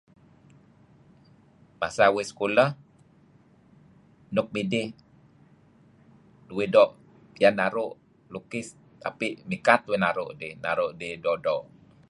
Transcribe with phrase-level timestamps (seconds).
[1.79, 2.69] Masa uih sekolah
[4.35, 4.87] nuk midih
[6.57, 6.93] uih doo'
[7.33, 7.93] piyan naru'
[8.33, 8.67] lukis,
[9.03, 11.65] tapi' mikat uih naru' dih naru' dih doo' doo'.